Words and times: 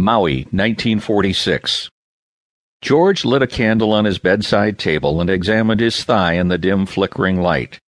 Maui, 0.00 0.44
1946. 0.52 1.90
George 2.80 3.24
lit 3.24 3.42
a 3.42 3.48
candle 3.48 3.92
on 3.92 4.04
his 4.04 4.20
bedside 4.20 4.78
table 4.78 5.20
and 5.20 5.28
examined 5.28 5.80
his 5.80 6.04
thigh 6.04 6.34
in 6.34 6.46
the 6.46 6.56
dim 6.56 6.86
flickering 6.86 7.42
light. 7.42 7.80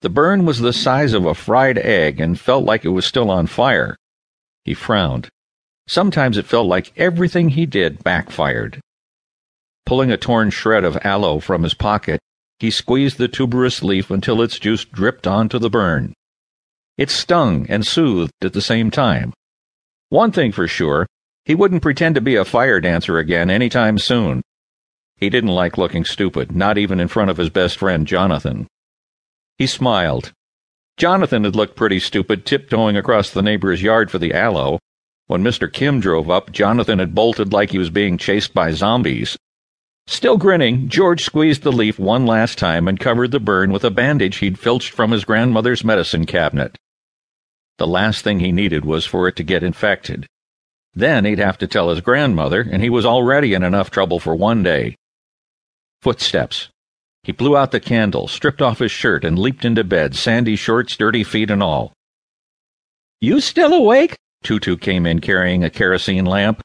The 0.00 0.08
burn 0.08 0.46
was 0.46 0.58
the 0.58 0.72
size 0.72 1.12
of 1.12 1.26
a 1.26 1.32
fried 1.32 1.78
egg 1.78 2.18
and 2.18 2.40
felt 2.40 2.64
like 2.64 2.84
it 2.84 2.88
was 2.88 3.06
still 3.06 3.30
on 3.30 3.46
fire. 3.46 3.96
He 4.64 4.74
frowned. 4.74 5.28
Sometimes 5.86 6.36
it 6.36 6.44
felt 6.44 6.66
like 6.66 6.92
everything 6.96 7.50
he 7.50 7.66
did 7.66 8.02
backfired. 8.02 8.80
Pulling 9.86 10.10
a 10.10 10.16
torn 10.16 10.50
shred 10.50 10.82
of 10.82 10.98
aloe 11.06 11.38
from 11.38 11.62
his 11.62 11.74
pocket, 11.74 12.18
he 12.58 12.72
squeezed 12.72 13.16
the 13.16 13.28
tuberous 13.28 13.80
leaf 13.80 14.10
until 14.10 14.42
its 14.42 14.58
juice 14.58 14.84
dripped 14.84 15.28
onto 15.28 15.60
the 15.60 15.70
burn. 15.70 16.14
It 16.98 17.10
stung 17.10 17.64
and 17.68 17.86
soothed 17.86 18.32
at 18.42 18.54
the 18.54 18.60
same 18.60 18.90
time. 18.90 19.32
One 20.08 20.32
thing 20.32 20.50
for 20.50 20.66
sure, 20.66 21.06
he 21.44 21.54
wouldn't 21.54 21.82
pretend 21.82 22.14
to 22.14 22.20
be 22.20 22.36
a 22.36 22.44
fire 22.44 22.80
dancer 22.80 23.18
again 23.18 23.50
any 23.50 23.68
time 23.68 23.98
soon. 23.98 24.42
He 25.16 25.30
didn't 25.30 25.50
like 25.50 25.78
looking 25.78 26.04
stupid, 26.04 26.54
not 26.54 26.78
even 26.78 27.00
in 27.00 27.08
front 27.08 27.30
of 27.30 27.36
his 27.36 27.50
best 27.50 27.78
friend, 27.78 28.06
Jonathan. 28.06 28.66
He 29.58 29.66
smiled. 29.66 30.32
Jonathan 30.96 31.44
had 31.44 31.54
looked 31.54 31.76
pretty 31.76 32.00
stupid 32.00 32.46
tiptoeing 32.46 32.96
across 32.96 33.30
the 33.30 33.42
neighbor's 33.42 33.82
yard 33.82 34.10
for 34.10 34.18
the 34.18 34.32
aloe. 34.32 34.78
When 35.26 35.42
Mr. 35.42 35.72
Kim 35.72 36.00
drove 36.00 36.30
up, 36.30 36.52
Jonathan 36.52 36.98
had 36.98 37.14
bolted 37.14 37.52
like 37.52 37.70
he 37.70 37.78
was 37.78 37.90
being 37.90 38.18
chased 38.18 38.54
by 38.54 38.72
zombies. 38.72 39.36
Still 40.06 40.36
grinning, 40.36 40.88
George 40.88 41.24
squeezed 41.24 41.62
the 41.62 41.72
leaf 41.72 41.98
one 41.98 42.26
last 42.26 42.58
time 42.58 42.86
and 42.88 43.00
covered 43.00 43.30
the 43.30 43.40
burn 43.40 43.72
with 43.72 43.84
a 43.84 43.90
bandage 43.90 44.36
he'd 44.36 44.58
filched 44.58 44.90
from 44.90 45.12
his 45.12 45.24
grandmother's 45.24 45.82
medicine 45.82 46.26
cabinet. 46.26 46.76
The 47.78 47.86
last 47.86 48.22
thing 48.22 48.40
he 48.40 48.52
needed 48.52 48.84
was 48.84 49.06
for 49.06 49.26
it 49.28 49.36
to 49.36 49.42
get 49.42 49.62
infected. 49.62 50.26
Then 50.94 51.24
he'd 51.24 51.38
have 51.38 51.58
to 51.58 51.66
tell 51.66 51.90
his 51.90 52.00
grandmother, 52.00 52.60
and 52.60 52.82
he 52.82 52.90
was 52.90 53.04
already 53.04 53.54
in 53.54 53.62
enough 53.62 53.90
trouble 53.90 54.20
for 54.20 54.34
one 54.34 54.62
day. 54.62 54.96
Footsteps. 56.02 56.68
He 57.24 57.32
blew 57.32 57.56
out 57.56 57.70
the 57.70 57.80
candle, 57.80 58.28
stripped 58.28 58.62
off 58.62 58.78
his 58.78 58.92
shirt, 58.92 59.24
and 59.24 59.38
leaped 59.38 59.64
into 59.64 59.82
bed, 59.82 60.14
sandy 60.14 60.56
shorts, 60.56 60.96
dirty 60.96 61.24
feet, 61.24 61.50
and 61.50 61.62
all. 61.62 61.92
You 63.20 63.40
still 63.40 63.72
awake? 63.72 64.14
Tutu 64.42 64.76
came 64.76 65.06
in 65.06 65.20
carrying 65.20 65.64
a 65.64 65.70
kerosene 65.70 66.26
lamp. 66.26 66.60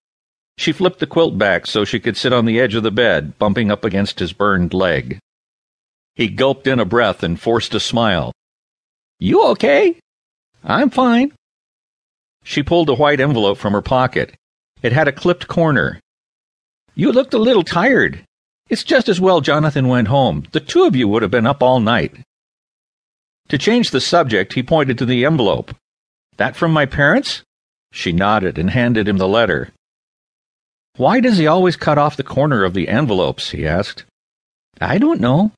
She 0.58 0.74
flipped 0.74 1.00
the 1.00 1.08
quilt 1.08 1.38
back 1.38 1.66
so 1.66 1.86
she 1.86 2.02
could 2.02 2.18
sit 2.18 2.34
on 2.34 2.46
the 2.46 2.60
edge 2.60 2.76
of 2.76 2.84
the 2.84 2.92
bed, 2.92 3.40
bumping 3.40 3.72
up 3.72 3.86
against 3.86 4.20
his 4.20 4.34
burned 4.34 4.74
leg. 4.74 5.20
He 6.16 6.28
gulped 6.28 6.68
in 6.68 6.82
a 6.82 6.86
breath 6.86 7.24
and 7.24 7.40
forced 7.40 7.74
a 7.74 7.80
smile. 7.80 8.34
You 9.20 9.44
okay? 9.52 9.98
I'm 10.62 10.90
fine. 10.90 11.32
She 12.50 12.64
pulled 12.64 12.90
a 12.90 12.96
white 12.96 13.20
envelope 13.20 13.60
from 13.60 13.74
her 13.74 13.82
pocket. 13.84 14.36
It 14.82 14.92
had 14.92 15.08
a 15.08 15.12
clipped 15.12 15.48
corner. 15.48 16.02
You 16.96 17.12
looked 17.12 17.36
a 17.36 17.38
little 17.38 17.62
tired. 17.62 18.26
It's 18.70 18.84
just 18.84 19.08
as 19.08 19.22
well 19.22 19.40
Jonathan 19.40 19.88
went 19.88 20.08
home. 20.08 20.48
The 20.52 20.60
two 20.60 20.86
of 20.86 20.96
you 20.96 21.08
would 21.08 21.22
have 21.22 21.30
been 21.30 21.46
up 21.46 21.62
all 21.62 21.80
night. 21.80 22.12
To 23.50 23.60
change 23.60 23.92
the 23.92 24.02
subject, 24.02 24.54
he 24.54 24.64
pointed 24.64 24.98
to 24.98 25.06
the 25.06 25.26
envelope. 25.26 25.76
That 26.38 26.56
from 26.56 26.72
my 26.72 26.88
parents? 26.88 27.44
She 27.92 28.12
nodded 28.12 28.58
and 28.58 28.72
handed 28.72 29.08
him 29.08 29.18
the 29.18 29.28
letter. 29.28 29.70
Why 30.98 31.20
does 31.20 31.38
he 31.38 31.46
always 31.46 31.76
cut 31.76 32.00
off 32.00 32.18
the 32.18 32.24
corner 32.24 32.64
of 32.64 32.74
the 32.74 32.88
envelopes? 32.88 33.52
he 33.52 33.68
asked. 33.68 34.06
I 34.82 34.98
don't 34.98 35.22
know. 35.22 35.52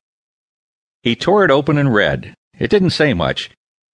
He 1.02 1.16
tore 1.16 1.42
it 1.42 1.50
open 1.50 1.78
and 1.78 1.94
read. 1.94 2.34
It 2.58 2.68
didn't 2.68 2.90
say 2.90 3.14
much. 3.14 3.48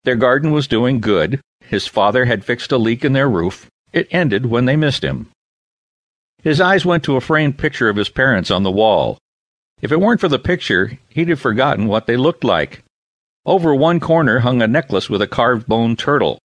Their 0.09 0.17
garden 0.17 0.53
was 0.53 0.67
doing 0.67 1.01
good. 1.01 1.43
His 1.61 1.87
father 1.87 2.25
had 2.25 2.43
fixed 2.43 2.73
a 2.73 2.79
leak 2.79 3.05
in 3.05 3.13
their 3.13 3.29
roof. 3.29 3.67
It 3.93 4.09
ended 4.11 4.47
when 4.47 4.65
they 4.65 4.75
missed 4.75 5.05
him. 5.05 5.29
His 6.43 6.63
eyes 6.63 6.87
went 6.87 7.05
to 7.05 7.17
a 7.17 7.21
framed 7.21 7.59
picture 7.59 7.91
of 7.91 7.97
his 7.97 8.09
parents 8.09 8.51
on 8.51 8.63
the 8.63 8.71
wall. 8.71 9.19
If 9.83 9.93
it 9.93 10.01
weren't 10.01 10.23
for 10.23 10.29
the 10.29 10.39
picture, 10.39 10.99
he'd 11.11 11.29
have 11.29 11.43
forgotten 11.43 11.89
what 11.89 12.07
they 12.07 12.17
looked 12.17 12.43
like. 12.43 12.83
Over 13.45 13.75
one 13.75 14.01
corner 14.01 14.39
hung 14.39 14.63
a 14.63 14.67
necklace 14.67 15.11
with 15.11 15.21
a 15.21 15.27
carved 15.27 15.67
bone 15.67 15.95
turtle. 15.95 16.39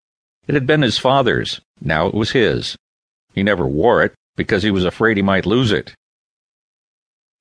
It 0.45 0.55
had 0.55 0.67
been 0.67 0.81
his 0.81 0.97
father's. 0.97 1.61
Now 1.79 2.07
it 2.07 2.13
was 2.13 2.31
his. 2.31 2.75
He 3.33 3.43
never 3.43 3.65
wore 3.65 4.03
it 4.03 4.13
because 4.35 4.63
he 4.63 4.71
was 4.71 4.83
afraid 4.83 5.15
he 5.15 5.23
might 5.23 5.45
lose 5.45 5.71
it. 5.71 5.95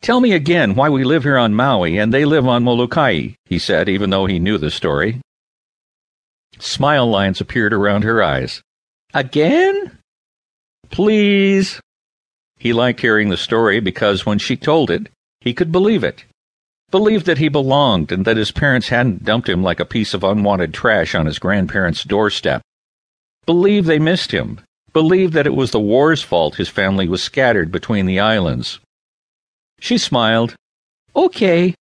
Tell 0.02 0.20
me 0.20 0.34
again 0.34 0.76
why 0.76 0.88
we 0.88 1.02
live 1.02 1.24
here 1.24 1.36
on 1.36 1.52
Maui 1.52 1.98
and 1.98 2.14
they 2.14 2.24
live 2.24 2.46
on 2.46 2.62
Molokai, 2.62 3.30
he 3.46 3.58
said, 3.58 3.88
even 3.88 4.10
though 4.10 4.26
he 4.26 4.38
knew 4.38 4.56
the 4.56 4.70
story. 4.70 5.20
Smile 6.62 7.06
lines 7.06 7.40
appeared 7.40 7.72
around 7.72 8.04
her 8.04 8.22
eyes. 8.22 8.62
Again? 9.12 9.98
Please. 10.90 11.80
He 12.56 12.72
liked 12.72 13.00
hearing 13.00 13.28
the 13.28 13.36
story 13.36 13.80
because 13.80 14.24
when 14.24 14.38
she 14.38 14.56
told 14.56 14.90
it, 14.90 15.08
he 15.40 15.52
could 15.52 15.72
believe 15.72 16.04
it. 16.04 16.24
Believe 16.90 17.24
that 17.24 17.38
he 17.38 17.48
belonged 17.48 18.12
and 18.12 18.24
that 18.24 18.36
his 18.36 18.52
parents 18.52 18.88
hadn't 18.88 19.24
dumped 19.24 19.48
him 19.48 19.62
like 19.62 19.80
a 19.80 19.84
piece 19.84 20.14
of 20.14 20.24
unwanted 20.24 20.72
trash 20.72 21.14
on 21.14 21.26
his 21.26 21.38
grandparents' 21.38 22.04
doorstep. 22.04 22.62
Believe 23.44 23.86
they 23.86 23.98
missed 23.98 24.30
him 24.30 24.60
Believe 24.92 25.32
that 25.32 25.46
it 25.46 25.54
was 25.54 25.70
the 25.70 25.80
war's 25.80 26.22
fault 26.22 26.56
his 26.56 26.68
family 26.68 27.08
was 27.08 27.22
scattered 27.22 27.72
between 27.72 28.04
the 28.04 28.20
islands. 28.20 28.78
She 29.80 29.96
smiled. 29.96 30.54
Okay. 31.16 31.74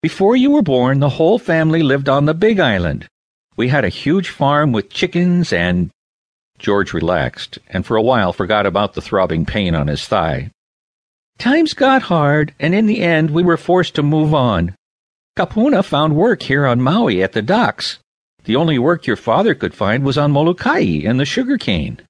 Before 0.00 0.36
you 0.36 0.52
were 0.52 0.62
born, 0.62 1.00
the 1.00 1.16
whole 1.18 1.40
family 1.40 1.82
lived 1.82 2.08
on 2.08 2.26
the 2.26 2.34
Big 2.34 2.60
Island. 2.60 3.08
We 3.56 3.68
had 3.68 3.84
a 3.84 3.90
huge 3.90 4.30
farm 4.30 4.72
with 4.72 4.90
chickens 4.90 5.52
and. 5.52 5.90
George 6.58 6.92
relaxed, 6.92 7.58
and 7.68 7.84
for 7.84 7.96
a 7.96 8.02
while 8.02 8.32
forgot 8.32 8.66
about 8.66 8.94
the 8.94 9.02
throbbing 9.02 9.44
pain 9.44 9.74
on 9.74 9.88
his 9.88 10.06
thigh. 10.06 10.50
Times 11.38 11.74
got 11.74 12.02
hard, 12.02 12.54
and 12.60 12.72
in 12.74 12.86
the 12.86 13.00
end 13.00 13.30
we 13.30 13.42
were 13.42 13.56
forced 13.56 13.96
to 13.96 14.02
move 14.02 14.32
on. 14.32 14.76
Kapuna 15.36 15.84
found 15.84 16.14
work 16.14 16.42
here 16.42 16.66
on 16.66 16.80
Maui 16.80 17.22
at 17.22 17.32
the 17.32 17.42
docks. 17.42 17.98
The 18.44 18.56
only 18.56 18.78
work 18.78 19.06
your 19.06 19.16
father 19.16 19.54
could 19.54 19.74
find 19.74 20.04
was 20.04 20.18
on 20.18 20.30
Molokai 20.30 21.02
and 21.04 21.18
the 21.18 21.24
sugar 21.24 21.58
cane. 21.58 22.00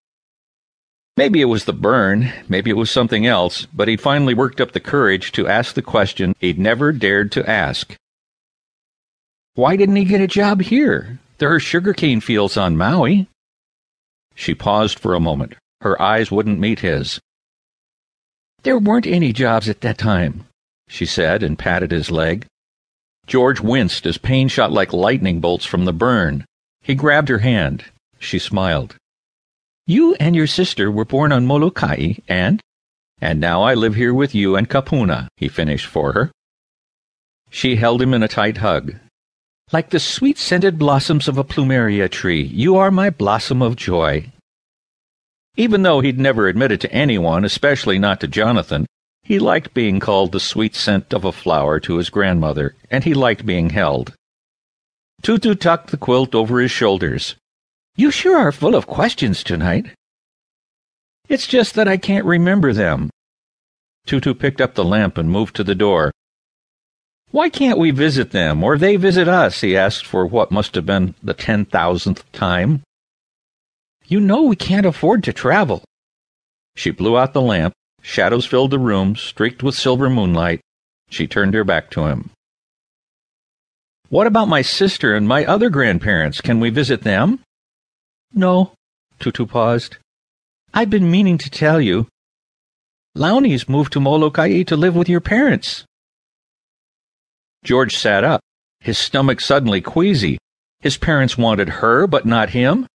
Maybe 1.16 1.40
it 1.40 1.46
was 1.46 1.64
the 1.66 1.72
burn, 1.72 2.32
maybe 2.48 2.70
it 2.70 2.76
was 2.76 2.90
something 2.90 3.26
else, 3.26 3.66
but 3.66 3.86
he'd 3.88 4.00
finally 4.00 4.34
worked 4.34 4.60
up 4.60 4.72
the 4.72 4.80
courage 4.80 5.32
to 5.32 5.46
ask 5.46 5.74
the 5.74 5.82
question 5.82 6.34
he'd 6.40 6.58
never 6.58 6.90
dared 6.90 7.32
to 7.32 7.48
ask. 7.48 7.94
Why 9.54 9.76
didn't 9.76 9.96
he 9.96 10.04
get 10.04 10.22
a 10.22 10.26
job 10.26 10.62
here? 10.62 11.18
There 11.42 11.52
are 11.52 11.58
sugarcane 11.58 12.20
fields 12.20 12.56
on 12.56 12.76
Maui. 12.76 13.26
She 14.36 14.54
paused 14.54 14.96
for 14.96 15.16
a 15.16 15.18
moment. 15.18 15.54
Her 15.80 16.00
eyes 16.00 16.30
wouldn't 16.30 16.60
meet 16.60 16.78
his. 16.78 17.18
There 18.62 18.78
weren't 18.78 19.08
any 19.08 19.32
jobs 19.32 19.68
at 19.68 19.80
that 19.80 19.98
time, 19.98 20.46
she 20.86 21.04
said 21.04 21.42
and 21.42 21.58
patted 21.58 21.90
his 21.90 22.12
leg. 22.12 22.46
George 23.26 23.60
winced 23.60 24.06
as 24.06 24.18
pain 24.18 24.46
shot 24.46 24.70
like 24.70 24.92
lightning 24.92 25.40
bolts 25.40 25.64
from 25.66 25.84
the 25.84 25.92
burn. 25.92 26.44
He 26.80 26.94
grabbed 26.94 27.28
her 27.28 27.38
hand. 27.38 27.86
She 28.20 28.38
smiled. 28.38 28.94
You 29.84 30.14
and 30.20 30.36
your 30.36 30.46
sister 30.46 30.92
were 30.92 31.04
born 31.04 31.32
on 31.32 31.44
Molokai, 31.44 32.18
and 32.28 32.60
and 33.20 33.40
now 33.40 33.64
I 33.64 33.74
live 33.74 33.96
here 33.96 34.14
with 34.14 34.32
you 34.32 34.54
and 34.54 34.70
Kapuna, 34.70 35.26
he 35.38 35.48
finished 35.48 35.86
for 35.86 36.12
her. 36.12 36.30
She 37.50 37.74
held 37.74 38.00
him 38.00 38.14
in 38.14 38.22
a 38.22 38.28
tight 38.28 38.58
hug. 38.58 38.94
Like 39.70 39.90
the 39.90 40.00
sweet 40.00 40.38
scented 40.38 40.78
blossoms 40.78 41.28
of 41.28 41.38
a 41.38 41.44
plumeria 41.44 42.10
tree, 42.10 42.42
you 42.42 42.76
are 42.76 42.90
my 42.90 43.10
blossom 43.10 43.62
of 43.62 43.76
joy. 43.76 44.32
Even 45.56 45.82
though 45.82 46.00
he'd 46.00 46.18
never 46.18 46.48
admitted 46.48 46.80
to 46.80 46.92
anyone, 46.92 47.44
especially 47.44 47.98
not 47.98 48.20
to 48.20 48.28
Jonathan, 48.28 48.86
he 49.22 49.38
liked 49.38 49.74
being 49.74 50.00
called 50.00 50.32
the 50.32 50.40
sweet 50.40 50.74
scent 50.74 51.14
of 51.14 51.24
a 51.24 51.32
flower 51.32 51.78
to 51.80 51.96
his 51.96 52.10
grandmother, 52.10 52.74
and 52.90 53.04
he 53.04 53.14
liked 53.14 53.46
being 53.46 53.70
held. 53.70 54.14
Tutu 55.22 55.54
tucked 55.54 55.90
the 55.90 55.96
quilt 55.96 56.34
over 56.34 56.58
his 56.58 56.70
shoulders. 56.70 57.36
You 57.94 58.10
sure 58.10 58.36
are 58.36 58.50
full 58.50 58.74
of 58.74 58.86
questions 58.86 59.44
tonight. 59.44 59.94
It's 61.28 61.46
just 61.46 61.74
that 61.74 61.86
I 61.86 61.98
can't 61.98 62.24
remember 62.24 62.72
them. 62.72 63.10
Tutu 64.06 64.34
picked 64.34 64.60
up 64.60 64.74
the 64.74 64.84
lamp 64.84 65.16
and 65.16 65.30
moved 65.30 65.54
to 65.56 65.64
the 65.64 65.74
door. 65.74 66.10
Why 67.32 67.48
can't 67.48 67.78
we 67.78 67.90
visit 67.90 68.30
them, 68.30 68.62
or 68.62 68.76
they 68.76 68.96
visit 68.96 69.26
us? 69.26 69.62
he 69.62 69.74
asked 69.74 70.04
for 70.04 70.26
what 70.26 70.50
must 70.50 70.74
have 70.74 70.84
been 70.84 71.14
the 71.22 71.32
ten 71.32 71.64
thousandth 71.64 72.30
time. 72.32 72.82
You 74.06 74.20
know 74.20 74.42
we 74.42 74.54
can't 74.54 74.84
afford 74.84 75.24
to 75.24 75.32
travel. 75.32 75.82
She 76.76 76.90
blew 76.90 77.16
out 77.16 77.32
the 77.32 77.40
lamp. 77.40 77.72
Shadows 78.02 78.44
filled 78.44 78.70
the 78.70 78.78
room, 78.78 79.16
streaked 79.16 79.62
with 79.62 79.74
silver 79.74 80.10
moonlight. 80.10 80.60
She 81.08 81.26
turned 81.26 81.54
her 81.54 81.64
back 81.64 81.90
to 81.92 82.04
him. 82.04 82.30
What 84.10 84.26
about 84.26 84.48
my 84.48 84.60
sister 84.60 85.14
and 85.14 85.26
my 85.26 85.46
other 85.46 85.70
grandparents? 85.70 86.42
Can 86.42 86.60
we 86.60 86.68
visit 86.68 87.00
them? 87.00 87.40
No, 88.34 88.74
Tutu 89.20 89.46
paused. 89.46 89.96
I've 90.74 90.90
been 90.90 91.10
meaning 91.10 91.38
to 91.38 91.48
tell 91.48 91.80
you. 91.80 92.08
Launi's 93.14 93.70
moved 93.70 93.94
to 93.94 94.00
Molokai 94.00 94.64
to 94.64 94.76
live 94.76 94.94
with 94.94 95.08
your 95.08 95.20
parents. 95.20 95.86
George 97.64 97.96
sat 97.96 98.24
up, 98.24 98.40
his 98.80 98.98
stomach 98.98 99.40
suddenly 99.40 99.80
queasy. 99.80 100.38
His 100.80 100.96
parents 100.96 101.38
wanted 101.38 101.68
her, 101.68 102.06
but 102.06 102.26
not 102.26 102.50
him? 102.50 102.86